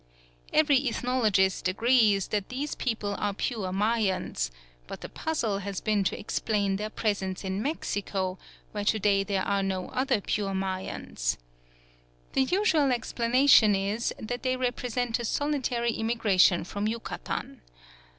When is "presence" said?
6.89-7.43